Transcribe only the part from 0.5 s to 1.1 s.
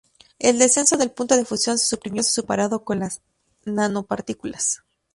descenso